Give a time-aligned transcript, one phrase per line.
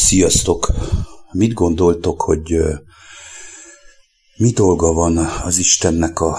[0.00, 0.72] Sziasztok!
[1.32, 2.56] Mit gondoltok, hogy
[4.36, 6.38] mi dolga van az Istennek a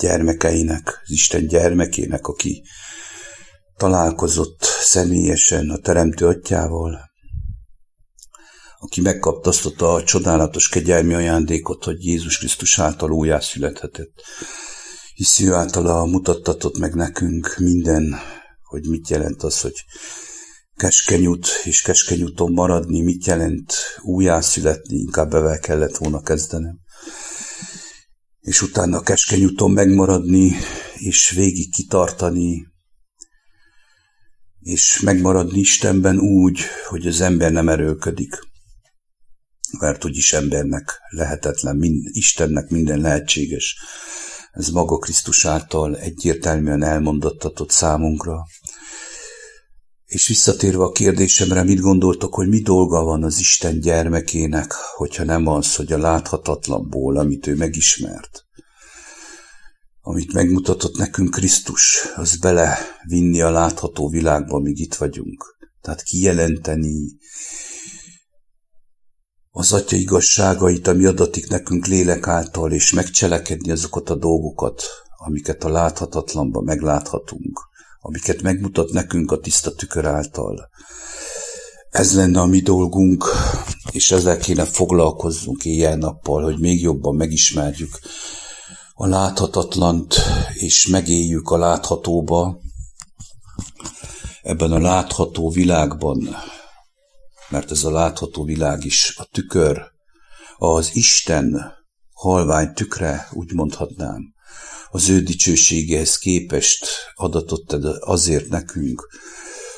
[0.00, 2.62] gyermekeinek, az Isten gyermekének, aki
[3.76, 7.10] találkozott személyesen a Teremtő Atyával,
[8.78, 14.22] aki megkapta azt a csodálatos kegyelmi ajándékot, hogy Jézus Krisztus által újjászülethetett.
[15.14, 18.20] Hisz ő általa mutattatott meg nekünk minden,
[18.62, 19.84] hogy mit jelent az, hogy
[20.76, 26.78] keskenyút és keskenyúton maradni, mit jelent újjászületni, inkább bevel kellett volna kezdenem.
[28.40, 30.52] És utána keskenyúton megmaradni,
[30.94, 32.66] és végig kitartani,
[34.60, 38.38] és megmaradni Istenben úgy, hogy az ember nem erőlködik.
[39.78, 43.76] Mert úgyis embernek lehetetlen, mind, Istennek minden lehetséges.
[44.52, 48.46] Ez maga Krisztus által egyértelműen elmondattatott számunkra.
[50.12, 55.46] És visszatérve a kérdésemre, mit gondoltok, hogy mi dolga van az Isten gyermekének, hogyha nem
[55.46, 58.44] az, hogy a láthatatlanból, amit ő megismert,
[60.00, 65.56] amit megmutatott nekünk Krisztus, az bele vinni a látható világba, míg itt vagyunk.
[65.80, 67.16] Tehát kijelenteni
[69.50, 74.82] az Atya igazságait, ami adatik nekünk lélek által, és megcselekedni azokat a dolgokat,
[75.16, 77.70] amiket a láthatatlanban megláthatunk
[78.04, 80.68] amiket megmutat nekünk a tiszta tükör által.
[81.90, 83.24] Ez lenne a mi dolgunk,
[83.90, 87.98] és ezzel kéne foglalkozzunk éjjel-nappal, hogy még jobban megismerjük
[88.94, 90.14] a láthatatlant,
[90.54, 92.60] és megéljük a láthatóba,
[94.42, 96.36] ebben a látható világban,
[97.48, 99.82] mert ez a látható világ is a tükör,
[100.56, 101.72] az Isten
[102.12, 104.34] halvány tükre, úgy mondhatnám,
[104.94, 109.08] az ő dicsőségehez képest adatott azért nekünk,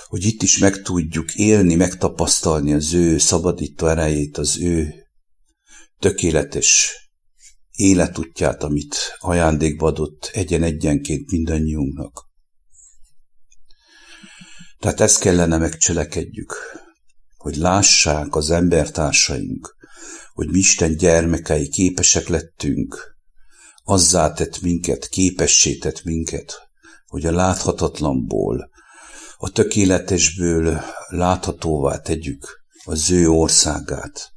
[0.07, 4.95] hogy itt is meg tudjuk élni, megtapasztalni az ő szabadító erejét, az ő
[5.99, 6.93] tökéletes
[7.71, 12.29] életútját, amit ajándékba adott egyen-egyenként mindannyiunknak.
[14.79, 16.55] Tehát ezt kellene megcselekedjük,
[17.37, 19.77] hogy lássák az embertársaink,
[20.33, 23.14] hogy mi Isten gyermekei képesek lettünk
[23.85, 26.55] azzá tett minket, képessé tett minket,
[27.07, 28.71] hogy a láthatatlanból,
[29.37, 34.33] a tökéletesből láthatóvá tegyük az ő országát.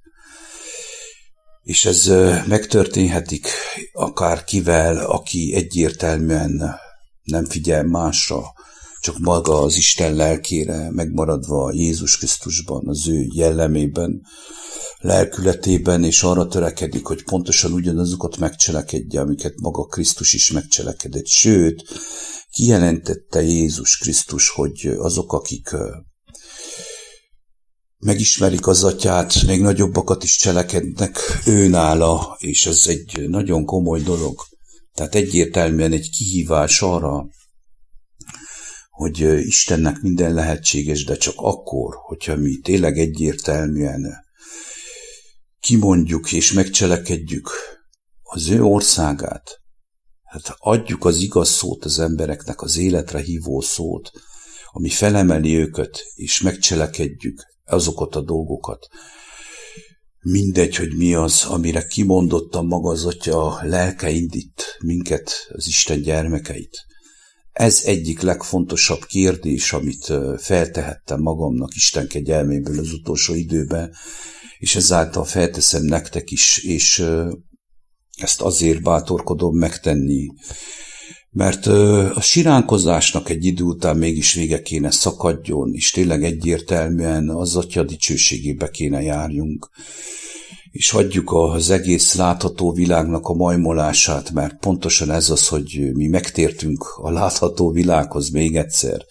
[1.61, 2.07] És ez
[2.47, 3.47] megtörténhetik
[3.93, 6.79] akár kivel, aki egyértelműen
[7.23, 8.41] nem figyel másra,
[8.99, 14.21] csak maga az Isten lelkére, megmaradva Jézus Krisztusban, az ő jellemében,
[14.99, 21.27] lelkületében, és arra törekedik, hogy pontosan ugyanazokat megcselekedje, amiket maga Krisztus is megcselekedett.
[21.27, 21.83] Sőt,
[22.51, 25.69] kijelentette Jézus Krisztus, hogy azok, akik
[27.97, 34.41] megismerik az atyát, még nagyobbakat is cselekednek őnála, és ez egy nagyon komoly dolog.
[34.93, 37.27] Tehát egyértelműen egy kihívás arra,
[38.89, 44.25] hogy Istennek minden lehetséges, de csak akkor, hogyha mi tényleg egyértelműen
[45.59, 47.49] kimondjuk és megcselekedjük
[48.21, 49.61] az ő országát,
[50.23, 54.11] hát adjuk az igaz szót az embereknek, az életre hívó szót,
[54.71, 58.87] ami felemeli őket, és megcselekedjük azokat a dolgokat.
[60.19, 66.85] Mindegy, hogy mi az, amire kimondottam maga az atya, lelke indít minket, az Isten gyermekeit.
[67.51, 73.93] Ez egyik legfontosabb kérdés, amit feltehettem magamnak Isten kegyelméből az utolsó időben,
[74.57, 77.05] és ezáltal felteszem nektek is, és
[78.17, 80.27] ezt azért bátorkodom megtenni,
[81.29, 81.65] mert
[82.15, 88.69] a siránkozásnak egy idő után mégis vége kéne szakadjon, és tényleg egyértelműen az atya dicsőségébe
[88.69, 89.69] kéne járjunk,
[90.71, 96.83] és hagyjuk az egész látható világnak a majmolását, mert pontosan ez az, hogy mi megtértünk
[96.95, 99.05] a látható világhoz még egyszer,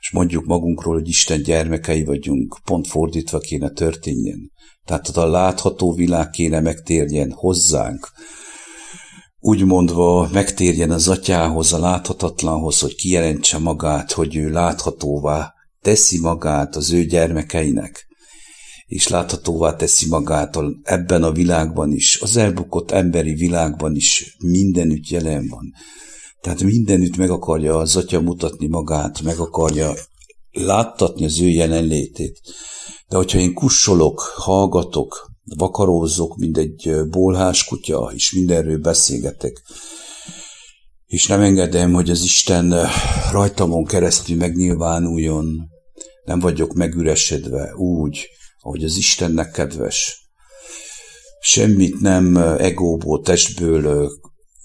[0.00, 4.52] és mondjuk magunkról, hogy Isten gyermekei vagyunk, pont fordítva kéne történjen.
[4.84, 8.12] Tehát a látható világ kéne megtérjen hozzánk,
[9.44, 16.76] úgy mondva megtérjen az atyához, a láthatatlanhoz, hogy kijelentse magát, hogy ő láthatóvá teszi magát
[16.76, 18.06] az ő gyermekeinek,
[18.86, 25.48] és láthatóvá teszi magát ebben a világban is, az elbukott emberi világban is mindenütt jelen
[25.48, 25.72] van.
[26.40, 29.94] Tehát mindenütt meg akarja az atya mutatni magát, meg akarja
[30.50, 32.40] láttatni az ő jelenlétét.
[33.12, 39.62] De hogyha én kussolok, hallgatok, vakarózok, mint egy bólhás kutya, és mindenről beszélgetek,
[41.06, 42.74] és nem engedem, hogy az Isten
[43.32, 45.68] rajtamon keresztül megnyilvánuljon,
[46.24, 48.28] nem vagyok megüresedve úgy,
[48.60, 50.30] ahogy az Istennek kedves.
[51.40, 54.10] Semmit nem egóból, testből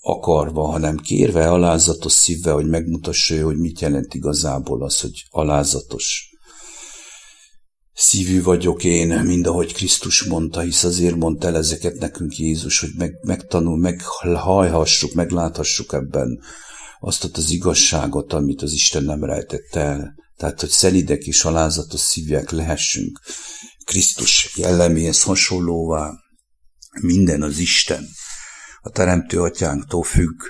[0.02, 6.36] akarva, hanem kérve, alázatos szívvel, hogy megmutassa hogy mit jelent igazából az, hogy alázatos
[7.98, 12.90] szívű vagyok én, mind ahogy Krisztus mondta, hisz azért mondta el ezeket nekünk Jézus, hogy
[12.98, 16.40] meg, megtanul, meghajhassuk, megláthassuk ebben
[17.00, 20.16] azt az igazságot, amit az Isten nem rejtett el.
[20.36, 23.20] Tehát, hogy szelidek és alázatos szívűek lehessünk
[23.84, 26.12] Krisztus jelleméhez hasonlóvá.
[27.02, 28.08] Minden az Isten,
[28.82, 30.42] a Teremtő Atyánktól függ.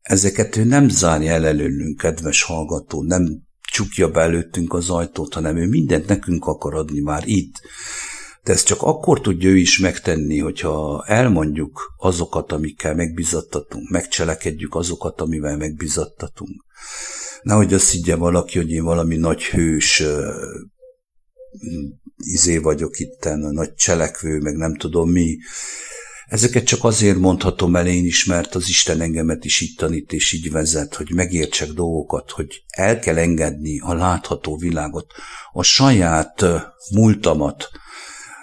[0.00, 3.42] Ezeket ő nem zárja el előlünk, kedves hallgató, nem
[3.80, 7.54] csukja be előttünk az ajtót, hanem ő mindent nekünk akar adni már itt.
[8.42, 15.20] De ezt csak akkor tudja ő is megtenni, hogyha elmondjuk azokat, amikkel megbizattatunk, megcselekedjük azokat,
[15.20, 16.64] amivel megbizattatunk.
[17.42, 20.02] Nehogy azt higgye valaki, hogy én valami nagy hős
[22.16, 25.38] izé vagyok itten, nagy cselekvő, meg nem tudom mi.
[26.30, 30.32] Ezeket csak azért mondhatom el én is, mert az Isten engemet is így tanít és
[30.32, 35.12] így vezet, hogy megértsek dolgokat, hogy el kell engedni a látható világot,
[35.52, 36.44] a saját
[36.94, 37.68] múltamat,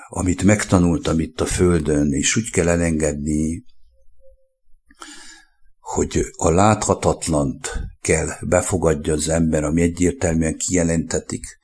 [0.07, 3.63] amit megtanultam itt a Földön, és úgy kell elengedni,
[5.79, 7.69] hogy a láthatatlant
[8.01, 11.59] kell befogadja az ember, ami egyértelműen kijelentetik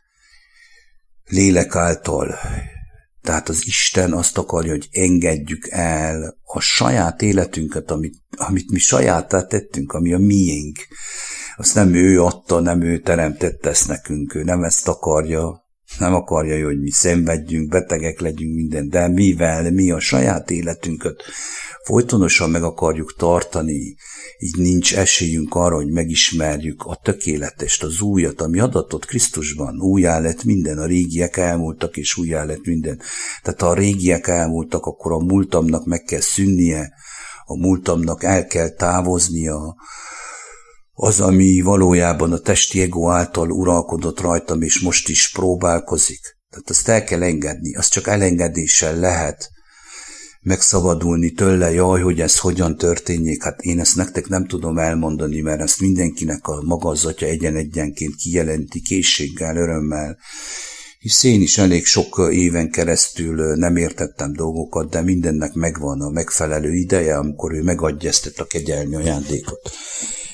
[1.23, 2.35] lélek által,
[3.23, 9.45] tehát az Isten azt akarja, hogy engedjük el a saját életünket, amit, amit mi sajátá
[9.45, 10.77] tettünk, ami a miénk.
[11.57, 15.62] Azt nem ő adta, nem ő teremtette ezt nekünk, ő nem ezt akarja,
[15.99, 21.23] nem akarja, hogy mi szenvedjünk, betegek legyünk, minden, de mivel mi a saját életünket
[21.83, 23.95] folytonosan meg akarjuk tartani,
[24.37, 29.81] így nincs esélyünk arra, hogy megismerjük a tökéletest, az újat, ami adatott Krisztusban.
[29.81, 32.99] Újjá lett minden, a régiek elmúltak, és újjá lett minden.
[33.41, 36.93] Tehát ha a régiek elmúltak, akkor a múltamnak meg kell szűnnie,
[37.45, 39.75] a múltamnak el kell távoznia,
[40.93, 46.37] az, ami valójában a testi ego által uralkodott rajtam, és most is próbálkozik.
[46.49, 49.51] Tehát azt el kell engedni, az csak elengedéssel lehet
[50.41, 55.61] megszabadulni tőle, jaj, hogy ez hogyan történjék, hát én ezt nektek nem tudom elmondani, mert
[55.61, 60.17] ezt mindenkinek a maga egyen-egyenként kijelenti készséggel, örömmel,
[60.99, 66.73] hisz én is elég sok éven keresztül nem értettem dolgokat, de mindennek megvan a megfelelő
[66.73, 69.71] ideje, amikor ő megadja ezt a kegyelmi ajándékot.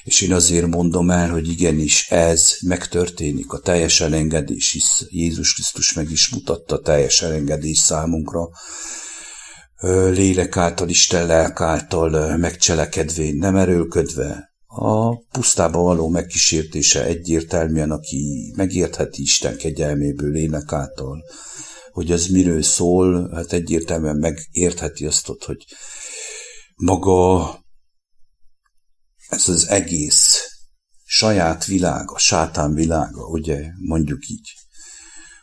[0.10, 5.94] És én azért mondom el, hogy igenis ez megtörténik, a teljes elengedés, hisz Jézus Krisztus
[5.94, 8.50] meg is mutatta a teljes elengedés számunkra,
[10.12, 19.22] lélek által, Isten lelk által megcselekedvén, nem erőlködve, a pusztába való megkísértése egyértelműen, aki megértheti
[19.22, 21.24] Isten kegyelméből lélek által,
[21.92, 25.66] hogy az miről szól, hát egyértelműen megértheti azt, hogy
[26.76, 27.68] maga
[29.30, 30.50] ez az egész
[31.06, 34.54] saját világa, sátán világa, ugye, mondjuk így,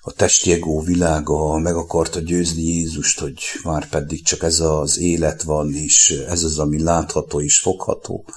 [0.01, 5.43] a testi ego világa meg akarta győzni Jézust, hogy már pedig csak ez az élet
[5.43, 8.29] van, és ez az, ami látható és fogható.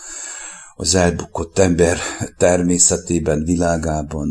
[0.75, 1.98] Az elbukott ember
[2.38, 4.30] természetében, világában,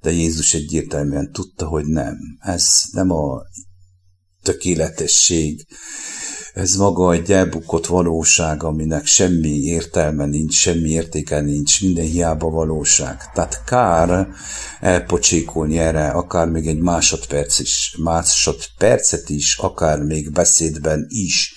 [0.00, 2.16] de Jézus egyértelműen tudta, hogy nem.
[2.38, 3.42] Ez nem a
[4.46, 5.66] tökéletesség,
[6.54, 13.30] ez maga egy elbukott valóság, aminek semmi értelme nincs, semmi értéke nincs, minden hiába valóság.
[13.34, 14.28] Tehát kár
[14.80, 21.54] elpocsékolni erre, akár még egy másodperc is, másodpercet is, akár még beszédben is,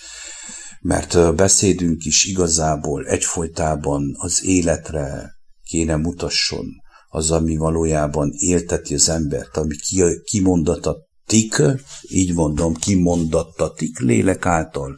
[0.82, 5.32] mert a beszédünk is igazából egyfolytában az életre
[5.64, 6.66] kéne mutasson,
[7.10, 9.76] az, ami valójában élteti az embert, ami
[10.24, 11.62] kimondatat tik,
[12.02, 14.96] így mondom, kimondattatik lélek által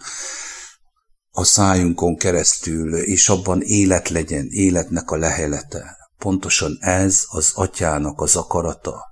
[1.31, 5.97] a szájunkon keresztül, és abban élet legyen, életnek a lehelete.
[6.17, 9.03] Pontosan ez az atyának az akarata,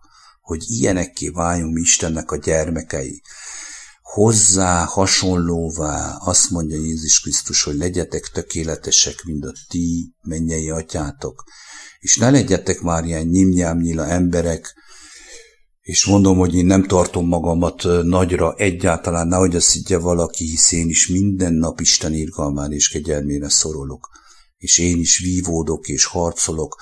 [0.41, 3.21] hogy ilyenekké váljunk Istennek a gyermekei.
[4.01, 11.43] Hozzá hasonlóvá azt mondja Jézus Krisztus, hogy legyetek tökéletesek, mint a ti mennyei atyátok.
[11.99, 14.73] És ne legyetek már ilyen nyimnyámnyila emberek,
[15.89, 20.89] és mondom, hogy én nem tartom magamat nagyra egyáltalán, nehogy azt higgye valaki, hisz én
[20.89, 24.09] is minden nap Isten irgalmán és kegyelmére szorolok,
[24.57, 26.75] és én is vívódok és harcolok,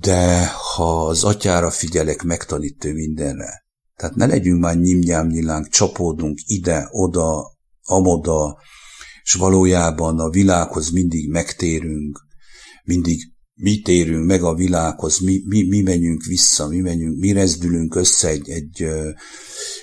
[0.00, 3.64] de ha az atyára figyelek, megtanít ő mindenre.
[3.96, 8.58] Tehát ne legyünk már nyilánk, csapódunk ide, oda, amoda,
[9.22, 12.20] és valójában a világhoz mindig megtérünk,
[12.84, 13.31] mindig
[13.62, 18.28] mi térünk meg a világhoz, mi, mi, mi menjünk vissza, mi menjünk, mi rezdülünk össze
[18.28, 18.86] egy, egy,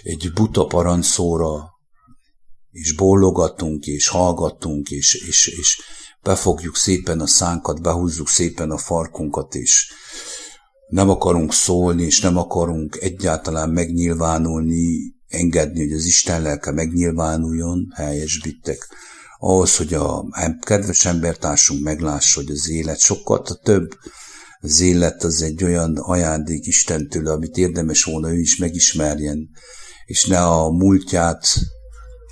[0.04, 1.70] egy buta parancsóra,
[2.72, 5.82] és bólogatunk, és hallgatunk, és, és, és
[6.22, 9.92] befogjuk szépen a szánkat, behúzzuk szépen a farkunkat, és
[10.88, 18.88] nem akarunk szólni, és nem akarunk egyáltalán megnyilvánulni, engedni, hogy az Isten lelke megnyilvánuljon, helyesbitek,
[19.40, 20.26] ahhoz, hogy a
[20.60, 23.90] kedves embertársunk meglássa, hogy az élet sokkal több,
[24.62, 29.50] az élet az egy olyan ajándék Istentől, amit érdemes volna ő is megismerjen,
[30.06, 31.48] és ne a múltját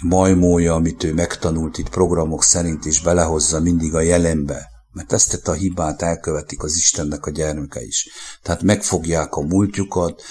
[0.03, 4.69] majmója, amit ő megtanult itt programok szerint, és belehozza mindig a jelenbe.
[4.91, 8.09] Mert ezt a hibát elkövetik az Istennek a gyermeke is.
[8.43, 10.21] Tehát megfogják a múltjukat,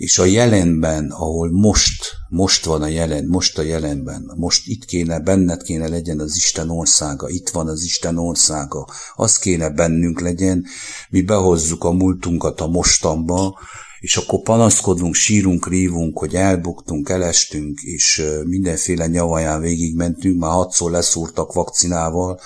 [0.00, 5.20] és a jelenben, ahol most, most van a jelen, most a jelenben, most itt kéne,
[5.20, 10.64] benned kéne legyen az Isten országa, itt van az Isten országa, az kéne bennünk legyen,
[11.10, 13.58] mi behozzuk a múltunkat a mostanba,
[13.98, 21.52] és akkor panaszkodunk, sírunk, rívunk, hogy elbuktunk, elestünk, és mindenféle nyavaján végigmentünk, már hatszor leszúrtak
[21.52, 22.40] vakcinával,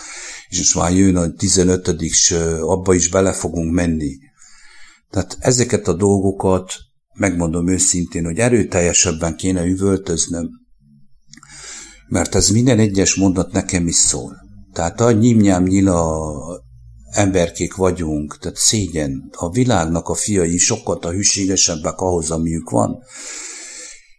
[0.49, 2.31] és most már jön a 15 és
[2.61, 4.19] abba is bele fogunk menni.
[5.11, 6.73] Tehát ezeket a dolgokat
[7.15, 10.49] megmondom őszintén, hogy erőteljesebben kéne üvöltöznöm,
[12.09, 14.37] mert ez minden egyes mondat nekem is szól.
[14.73, 16.33] Tehát a nyimnyám nyila
[17.11, 19.31] emberkék vagyunk, tehát szégyen.
[19.33, 22.99] A világnak a fiai sokkal a hűségesebbek ahhoz, amiük van.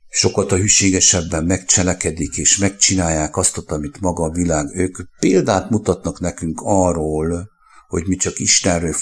[0.10, 4.76] Sokat a hűségesebben megcselekedik, és megcsinálják azt, amit maga a világ.
[4.76, 7.50] Ők példát mutatnak nekünk arról,
[7.88, 8.96] hogy mi csak Istenről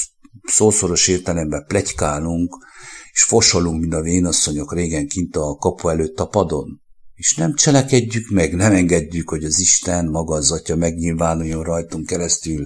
[0.44, 2.58] szószoros értelemben plegykálunk,
[3.13, 6.82] és fosolunk, mint a vénasszonyok régen kint a kapu előtt a padon.
[7.15, 12.65] És nem cselekedjük meg, nem engedjük, hogy az Isten, maga az Atya megnyilvánuljon rajtunk keresztül,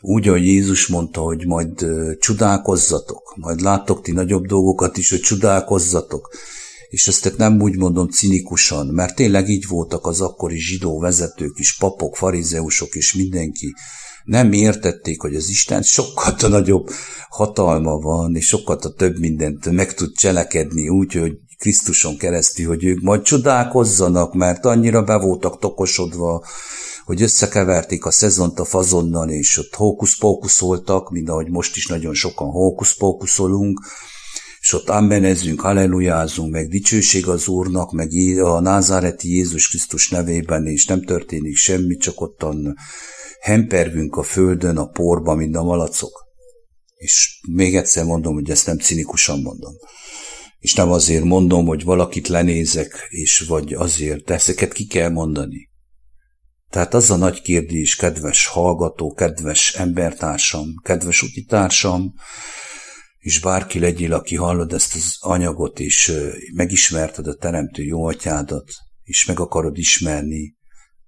[0.00, 1.86] úgy, ahogy Jézus mondta, hogy majd
[2.18, 6.30] csodálkozzatok, majd láttok ti nagyobb dolgokat is, hogy csodálkozzatok.
[6.88, 11.76] És ezt nem úgy mondom cinikusan, mert tényleg így voltak az akkori zsidó vezetők is,
[11.76, 13.74] papok, farizeusok és mindenki.
[14.26, 16.90] Nem értették, hogy az Isten sokkal nagyobb
[17.28, 23.00] hatalma van, és sokkal több mindent meg tud cselekedni úgy, hogy Krisztuson keresztül, hogy ők
[23.00, 26.44] majd csodálkozzanak, mert annyira be voltak tokosodva,
[27.04, 32.48] hogy összekeverték a szezont a fazonnal, és ott hókusz-pókuszoltak, mint ahogy most is nagyon sokan
[32.48, 33.80] hókusz-pókuszolunk,
[34.60, 38.10] és ott ambenezünk, hallelujázunk, meg dicsőség az Úrnak, meg
[38.42, 42.74] a názáreti Jézus Krisztus nevében, és nem történik semmi, csak ottan
[43.46, 46.26] hempergünk a földön, a porba, mint a malacok.
[46.94, 49.72] És még egyszer mondom, hogy ezt nem cinikusan mondom.
[50.58, 55.70] És nem azért mondom, hogy valakit lenézek, és vagy azért, de ezeket ki kell mondani.
[56.70, 62.14] Tehát az a nagy kérdés, kedves hallgató, kedves embertársam, kedves utitársam,
[63.18, 66.12] és bárki legyél, aki hallod ezt az anyagot, és
[66.54, 68.70] megismerted a Teremtő jó atyádat,
[69.02, 70.56] és meg akarod ismerni,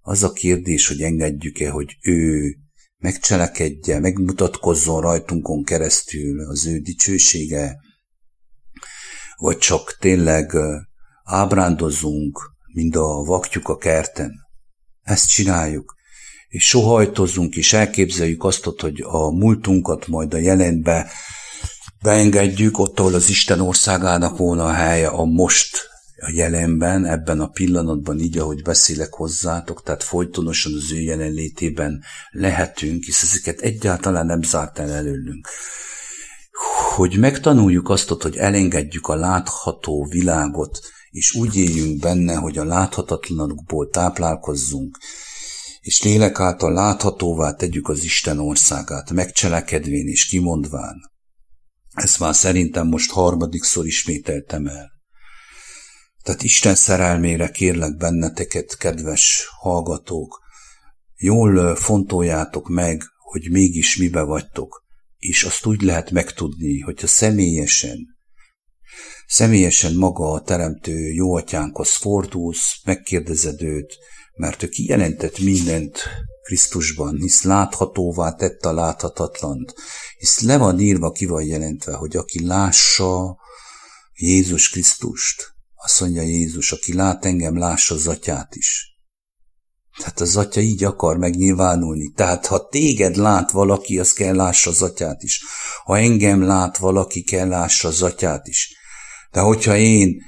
[0.09, 2.55] az a kérdés, hogy engedjük-e, hogy ő
[2.99, 7.77] megcselekedje, megmutatkozzon rajtunkon keresztül az ő dicsősége,
[9.37, 10.53] vagy csak tényleg
[11.25, 12.41] ábrándozunk,
[12.73, 14.33] mint a vaktyuk a kerten.
[15.03, 15.95] Ezt csináljuk.
[16.49, 21.11] És sohajtozunk, és elképzeljük azt, hogy a múltunkat majd a jelenbe
[22.03, 25.88] beengedjük, ott, ahol az Isten országának volna a helye, a most
[26.21, 33.05] a jelenben, ebben a pillanatban, így, ahogy beszélek hozzátok, tehát folytonosan az ő jelenlétében lehetünk,
[33.05, 35.49] hisz ezeket egyáltalán nem zárt el előlünk.
[36.95, 40.79] Hogy megtanuljuk azt, hogy elengedjük a látható világot,
[41.11, 44.99] és úgy éljünk benne, hogy a láthatatlanokból táplálkozzunk,
[45.81, 51.11] és lélek által láthatóvá tegyük az Isten országát, megcselekedvén és kimondván.
[51.95, 54.98] Ezt már szerintem most harmadikszor ismételtem el.
[56.29, 60.41] Tehát Isten szerelmére kérlek benneteket, kedves hallgatók,
[61.17, 64.85] jól fontoljátok meg, hogy mégis mibe vagytok,
[65.19, 67.99] és azt úgy lehet megtudni, hogyha személyesen,
[69.27, 73.99] személyesen maga a teremtő jó atyánkhoz fordulsz, megkérdezed őt,
[74.35, 76.03] mert ő kijelentett mindent
[76.43, 79.75] Krisztusban, hisz láthatóvá tette a láthatatlant,
[80.19, 83.37] hisz le van írva, ki van jelentve, hogy aki lássa
[84.15, 88.97] Jézus Krisztust, azt mondja Jézus, aki lát engem, lássa az atyát is.
[89.99, 92.13] Tehát az atya így akar megnyilvánulni.
[92.15, 95.43] Tehát ha téged lát valaki, az kell lássa az atyát is.
[95.85, 98.77] Ha engem lát valaki, kell lássa az atyát is.
[99.31, 100.23] De hogyha én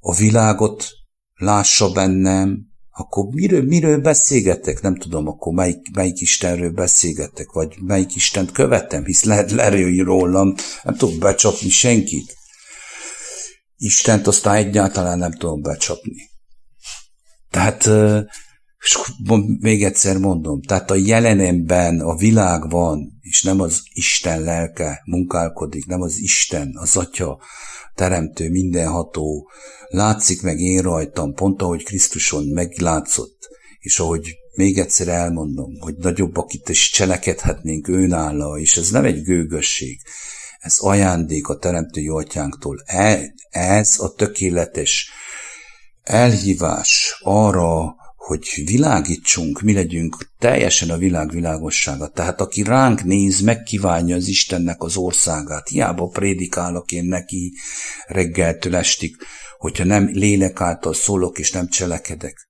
[0.00, 0.86] a világot
[1.34, 4.80] lássa bennem, akkor miről, miről beszélgetek?
[4.80, 10.54] Nem tudom, akkor melyik, melyik Istenről beszélgetek, vagy melyik Istent követem, hisz lehet lerőni rólam,
[10.82, 12.36] nem tudok becsapni senkit.
[13.84, 16.30] Istent aztán egyáltalán nem tudom becsapni.
[17.50, 17.88] Tehát,
[18.78, 18.98] és
[19.60, 25.86] még egyszer mondom, tehát a jelenemben a világ van, és nem az Isten lelke munkálkodik,
[25.86, 27.38] nem az Isten, az Atya,
[27.94, 29.50] teremtő, mindenható,
[29.88, 33.48] látszik meg én rajtam, pont ahogy Krisztuson meglátszott,
[33.78, 40.00] és ahogy még egyszer elmondom, hogy nagyobbak is cselekedhetnénk őnála, és ez nem egy gőgösség,
[40.62, 42.82] ez ajándék a teremtő atyánktól.
[42.86, 45.10] E, ez a tökéletes
[46.02, 52.08] elhívás arra, hogy világítsunk, mi legyünk teljesen a világ világossága.
[52.08, 55.68] Tehát aki ránk néz, megkívánja az Istennek az országát.
[55.68, 57.52] Hiába prédikálok én neki
[58.06, 59.16] reggeltől estig,
[59.58, 62.48] hogyha nem lélek által szólok és nem cselekedek.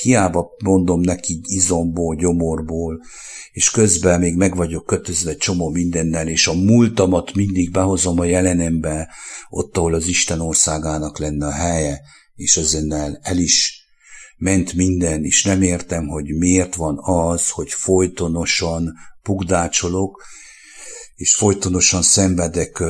[0.00, 3.00] Hiába mondom neki izomból, gyomorból,
[3.52, 9.08] és közben még meg vagyok kötözve csomó mindennel, és a múltamat mindig behozom a jelenembe,
[9.48, 12.00] ott, ahol az Isten országának lenne a helye,
[12.34, 13.82] és ezennel el is
[14.36, 20.22] ment minden, és nem értem, hogy miért van az, hogy folytonosan pugdácsolok,
[21.14, 22.82] és folytonosan szenvedek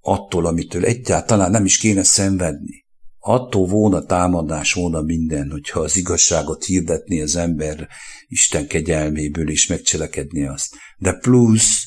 [0.00, 2.86] attól, amitől egyáltalán nem is kéne szenvedni.
[3.20, 7.88] Attól volna támadás, volna minden, hogyha az igazságot hirdetni az ember
[8.28, 10.74] Isten kegyelméből, és megcselekedni azt.
[10.98, 11.84] De plusz,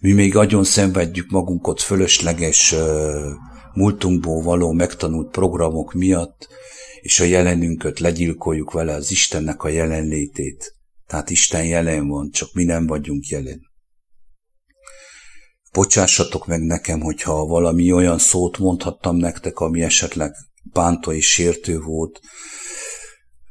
[0.00, 2.74] mi még agyon szenvedjük magunkat fölösleges
[3.74, 6.48] múltunkból való megtanult programok miatt,
[7.00, 10.76] és a jelenünket legyilkoljuk vele az Istennek a jelenlétét.
[11.06, 13.60] Tehát Isten jelen van, csak mi nem vagyunk jelen.
[15.72, 20.32] Bocsássatok meg nekem, hogyha valami olyan szót mondhattam nektek, ami esetleg
[20.72, 22.20] bántó és sértő volt,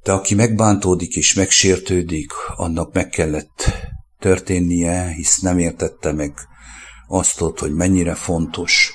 [0.04, 3.72] de aki megbántódik és megsértődik, annak meg kellett
[4.20, 6.34] történnie, hisz nem értette meg
[7.08, 8.92] azt, hogy mennyire fontos,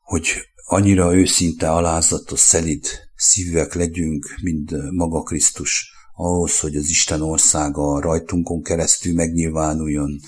[0.00, 0.28] hogy
[0.64, 8.62] annyira őszinte, alázatos, szelid szívűek legyünk, mint maga Krisztus, ahhoz, hogy az Isten országa rajtunkon
[8.62, 10.20] keresztül megnyilvánuljon,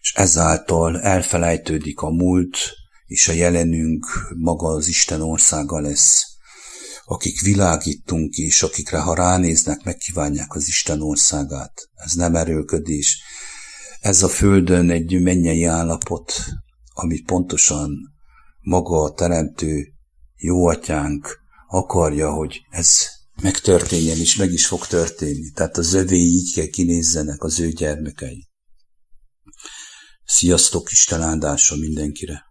[0.00, 2.56] és ezáltal elfelejtődik a múlt,
[3.06, 4.06] és a jelenünk
[4.36, 6.29] maga az Isten országa lesz.
[7.12, 11.88] Akik világítunk és akikre, ha ránéznek, megkívánják az Isten országát.
[11.94, 13.22] Ez nem erőködés.
[14.00, 16.32] Ez a Földön egy mennyei állapot,
[16.94, 17.90] amit pontosan
[18.60, 19.86] maga a Teremtő,
[20.36, 22.90] jó atyánk akarja, hogy ez
[23.42, 25.50] megtörténjen, és meg is fog történni.
[25.50, 28.48] Tehát az övé így kell kinézzenek az ő gyermekei.
[30.24, 32.49] Sziasztok, Isten áldása mindenkire!